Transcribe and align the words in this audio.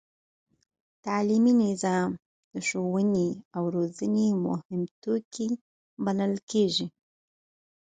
تعلیمي 1.05 1.53
نصاب 1.61 2.09
د 2.53 2.55
ښوونې 2.67 3.29
او 3.55 3.63
روزنې 3.75 4.27
مهم 4.45 4.81
توکی 5.03 5.49
بلل 6.03 6.33
کېږي. 6.49 6.85